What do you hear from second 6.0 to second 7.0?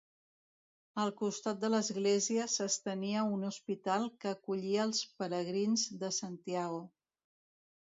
de Santiago.